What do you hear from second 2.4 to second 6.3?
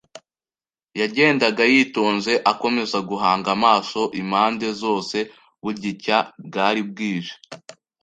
akomeza guhanga amaso impande zose. Bugicya